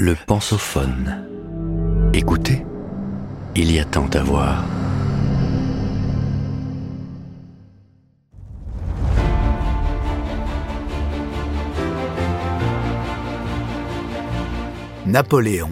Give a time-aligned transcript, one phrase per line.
[0.00, 1.26] Le pensophone.
[2.14, 2.64] Écoutez,
[3.56, 4.64] il y a tant à voir.
[15.04, 15.70] Napoléon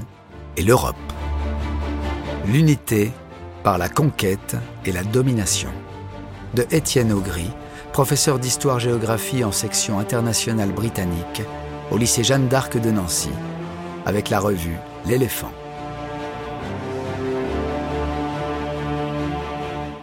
[0.57, 0.97] et l'Europe.
[2.49, 3.13] L'unité
[3.63, 5.71] par la conquête et la domination.
[6.55, 7.49] De Étienne Augry,
[7.93, 11.43] professeur d'histoire-géographie en section internationale britannique
[11.93, 13.31] au lycée Jeanne d'Arc de Nancy,
[14.07, 15.53] avec la revue L'éléphant.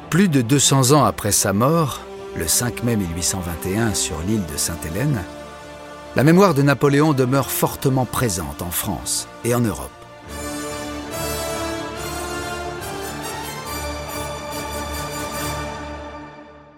[0.10, 2.02] Plus de 200 ans après sa mort,
[2.36, 5.24] le 5 mai 1821 sur l'île de Sainte-Hélène,
[6.16, 9.90] la mémoire de Napoléon demeure fortement présente en France et en Europe.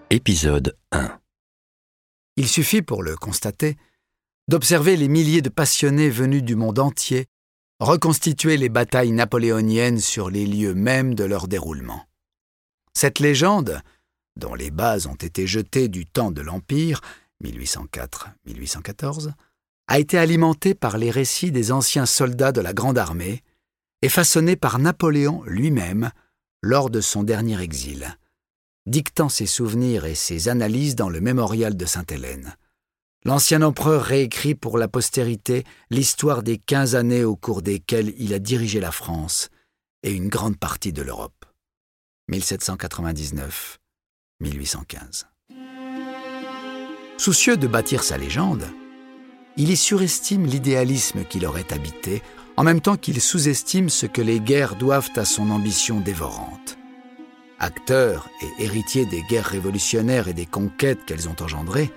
[0.08, 1.18] Épisode 1
[2.36, 3.76] Il suffit pour le constater
[4.48, 7.26] d'observer les milliers de passionnés venus du monde entier
[7.80, 12.06] reconstituer les batailles napoléoniennes sur les lieux mêmes de leur déroulement.
[12.94, 13.80] Cette légende,
[14.36, 17.00] dont les bases ont été jetées du temps de l'Empire,
[17.44, 19.32] 1804-1814,
[19.88, 23.42] a été alimentée par les récits des anciens soldats de la Grande Armée
[24.02, 26.10] et façonnée par Napoléon lui-même
[26.62, 28.16] lors de son dernier exil,
[28.86, 32.56] dictant ses souvenirs et ses analyses dans le mémorial de Sainte-Hélène.
[33.26, 38.38] L'ancien empereur réécrit pour la postérité l'histoire des quinze années au cours desquelles il a
[38.38, 39.48] dirigé la France
[40.04, 41.44] et une grande partie de l'Europe.
[42.30, 45.24] 1799-1815.
[47.18, 48.68] Soucieux de bâtir sa légende,
[49.56, 52.22] il y surestime l'idéalisme qui l'aurait habité,
[52.56, 56.78] en même temps qu'il sous-estime ce que les guerres doivent à son ambition dévorante.
[57.58, 61.90] Acteur et héritier des guerres révolutionnaires et des conquêtes qu'elles ont engendrées,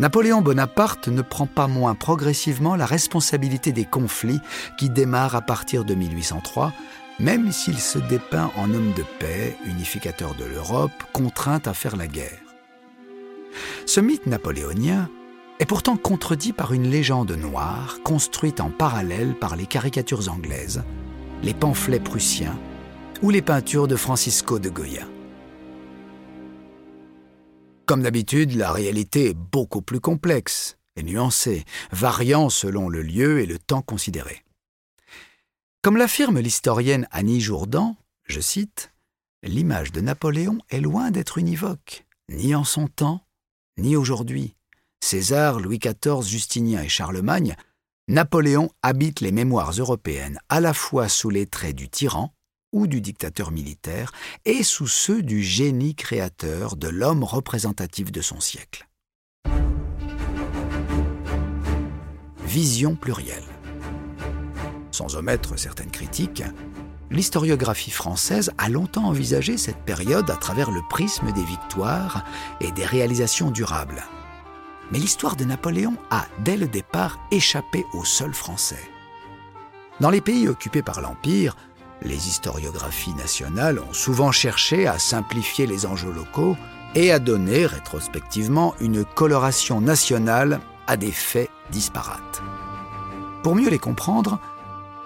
[0.00, 4.40] Napoléon Bonaparte ne prend pas moins progressivement la responsabilité des conflits
[4.78, 6.72] qui démarrent à partir de 1803,
[7.18, 12.06] même s'il se dépeint en homme de paix, unificateur de l'Europe, contraint à faire la
[12.06, 12.38] guerre.
[13.86, 15.08] Ce mythe napoléonien
[15.58, 20.84] est pourtant contredit par une légende noire construite en parallèle par les caricatures anglaises,
[21.42, 22.56] les pamphlets prussiens
[23.20, 25.06] ou les peintures de Francisco de Goya.
[27.88, 33.46] Comme d'habitude, la réalité est beaucoup plus complexe et nuancée, variant selon le lieu et
[33.46, 34.44] le temps considéré.
[35.80, 38.92] Comme l'affirme l'historienne Annie Jourdan, je cite,
[39.42, 43.22] L'image de Napoléon est loin d'être univoque, ni en son temps,
[43.78, 44.54] ni aujourd'hui.
[45.02, 47.56] César, Louis XIV, Justinien et Charlemagne,
[48.06, 52.34] Napoléon habite les mémoires européennes à la fois sous les traits du tyran
[52.72, 54.12] ou du dictateur militaire,
[54.44, 58.88] et sous ceux du génie créateur de l'homme représentatif de son siècle.
[62.44, 63.44] Vision plurielle.
[64.90, 66.42] Sans omettre certaines critiques,
[67.10, 72.24] l'historiographie française a longtemps envisagé cette période à travers le prisme des victoires
[72.60, 74.02] et des réalisations durables.
[74.90, 78.82] Mais l'histoire de Napoléon a, dès le départ, échappé au sol français.
[80.00, 81.54] Dans les pays occupés par l'Empire,
[82.02, 86.56] les historiographies nationales ont souvent cherché à simplifier les enjeux locaux
[86.94, 92.42] et à donner rétrospectivement une coloration nationale à des faits disparates.
[93.42, 94.40] Pour mieux les comprendre,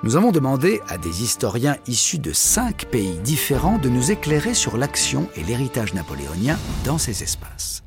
[0.03, 4.77] nous avons demandé à des historiens issus de cinq pays différents de nous éclairer sur
[4.77, 7.85] l'action et l'héritage napoléonien dans ces espaces.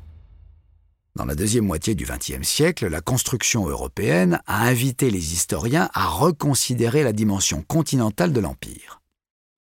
[1.26, 7.02] La deuxième moitié du XXe siècle, la construction européenne a invité les historiens à reconsidérer
[7.02, 9.02] la dimension continentale de l'Empire.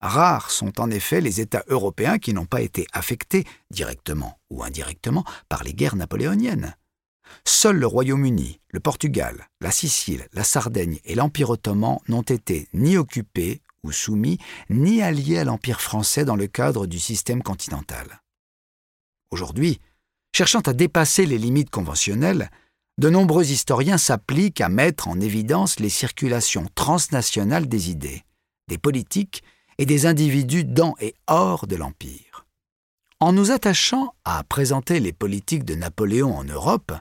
[0.01, 5.23] Rares sont en effet les États européens qui n'ont pas été affectés, directement ou indirectement,
[5.49, 6.75] par les guerres napoléoniennes.
[7.45, 12.97] Seuls le Royaume-Uni, le Portugal, la Sicile, la Sardaigne et l'Empire ottoman n'ont été ni
[12.97, 14.39] occupés ou soumis,
[14.71, 18.23] ni alliés à l'Empire français dans le cadre du système continental.
[19.29, 19.79] Aujourd'hui,
[20.41, 22.49] Cherchant à dépasser les limites conventionnelles,
[22.97, 28.23] de nombreux historiens s'appliquent à mettre en évidence les circulations transnationales des idées,
[28.67, 29.43] des politiques
[29.77, 32.47] et des individus dans et hors de l'Empire.
[33.19, 36.91] En nous attachant à présenter les politiques de Napoléon en Europe,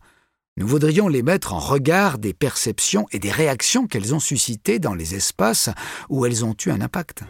[0.58, 4.92] nous voudrions les mettre en regard des perceptions et des réactions qu'elles ont suscitées dans
[4.92, 5.70] les espaces
[6.10, 7.24] où elles ont eu un impact.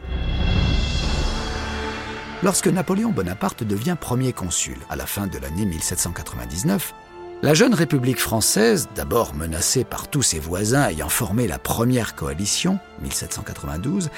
[2.43, 6.95] Lorsque Napoléon Bonaparte devient premier consul à la fin de l'année 1799,
[7.43, 12.79] la jeune République française, d'abord menacée par tous ses voisins ayant formé la première coalition,
[13.03, 14.09] 1792,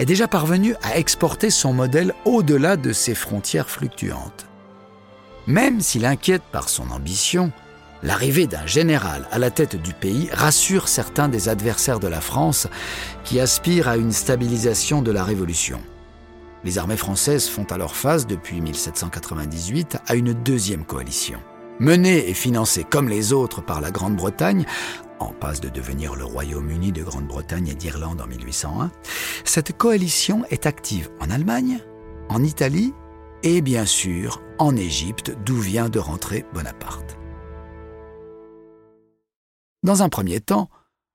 [0.00, 4.46] est déjà parvenue à exporter son modèle au-delà de ses frontières fluctuantes.
[5.46, 7.52] Même s'il inquiète par son ambition,
[8.04, 12.68] L'arrivée d'un général à la tête du pays rassure certains des adversaires de la France
[13.24, 15.80] qui aspirent à une stabilisation de la Révolution.
[16.64, 21.38] Les armées françaises font alors face, depuis 1798, à une deuxième coalition.
[21.78, 24.66] Menée et financée comme les autres par la Grande-Bretagne,
[25.20, 28.90] en passe de devenir le Royaume-Uni de Grande-Bretagne et d'Irlande en 1801,
[29.44, 31.78] cette coalition est active en Allemagne,
[32.28, 32.92] en Italie
[33.44, 37.16] et bien sûr en Égypte, d'où vient de rentrer Bonaparte.
[39.84, 40.68] Dans un premier temps,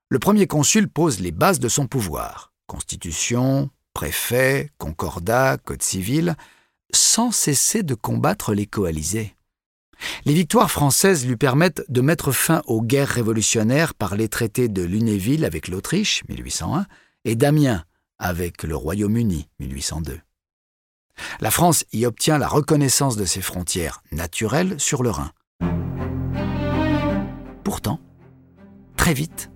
[0.07, 6.35] le premier consul pose les bases de son pouvoir constitution, préfet, concordat, code civil,
[6.93, 9.35] sans cesser de combattre les coalisés.
[10.25, 14.81] Les victoires françaises lui permettent de mettre fin aux guerres révolutionnaires par les traités de
[14.81, 16.85] Lunéville avec l'Autriche, 1801,
[17.25, 17.85] et d'Amiens
[18.19, 20.19] avec le Royaume-Uni, 1802.
[21.39, 25.31] La France y obtient la reconnaissance de ses frontières naturelles sur le Rhin.
[27.63, 27.99] Pourtant,
[28.97, 29.49] très vite,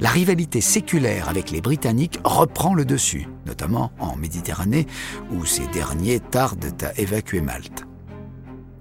[0.00, 4.86] la rivalité séculaire avec les Britanniques reprend le dessus, notamment en Méditerranée,
[5.32, 7.84] où ces derniers tardent à évacuer Malte.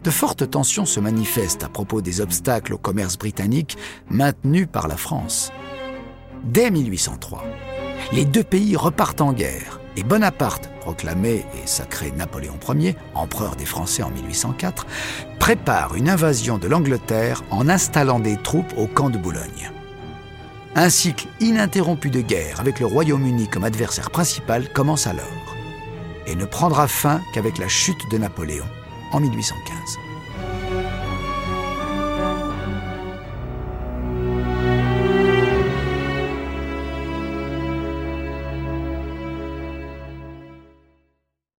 [0.03, 3.77] De fortes tensions se manifestent à propos des obstacles au commerce britannique
[4.09, 5.51] maintenus par la France.
[6.43, 7.43] Dès 1803,
[8.13, 13.65] les deux pays repartent en guerre et Bonaparte, proclamé et sacré Napoléon Ier, empereur des
[13.65, 14.85] Français en 1804,
[15.39, 19.71] prépare une invasion de l'Angleterre en installant des troupes au camp de Boulogne.
[20.75, 25.55] Un cycle ininterrompu de guerre avec le Royaume-Uni comme adversaire principal commence alors
[26.27, 28.65] et ne prendra fin qu'avec la chute de Napoléon
[29.11, 29.97] en 1815.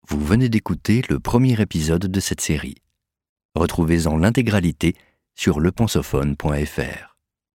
[0.08, 2.76] Vous venez d'écouter le premier épisode de cette série.
[3.54, 4.94] Retrouvez-en l'intégralité
[5.34, 7.07] sur lepensophone.fr.